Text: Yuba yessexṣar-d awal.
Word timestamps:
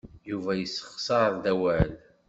Yuba 0.29 0.51
yessexṣar-d 0.55 1.43
awal. 1.51 1.89